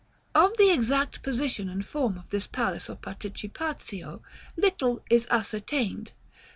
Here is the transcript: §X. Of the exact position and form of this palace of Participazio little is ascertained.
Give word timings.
§X. 0.03 0.09
Of 0.51 0.57
the 0.57 0.71
exact 0.73 1.21
position 1.21 1.69
and 1.69 1.85
form 1.85 2.17
of 2.17 2.27
this 2.29 2.47
palace 2.47 2.89
of 2.89 3.01
Participazio 3.01 4.23
little 4.57 5.03
is 5.11 5.27
ascertained. 5.29 6.13